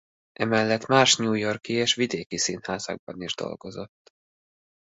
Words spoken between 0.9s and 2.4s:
más New York-i és vidéki